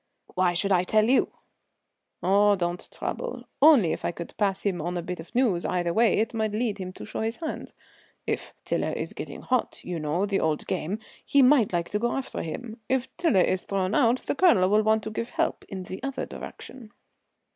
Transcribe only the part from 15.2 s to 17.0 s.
help in the other direction."